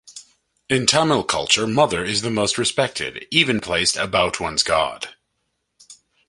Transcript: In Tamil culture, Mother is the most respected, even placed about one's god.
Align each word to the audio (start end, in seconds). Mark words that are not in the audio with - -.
In 0.67 0.87
Tamil 0.87 1.23
culture, 1.23 1.67
Mother 1.67 2.03
is 2.03 2.23
the 2.23 2.31
most 2.31 2.57
respected, 2.57 3.27
even 3.29 3.61
placed 3.61 3.97
about 3.97 4.39
one's 4.39 4.63
god. 4.63 5.09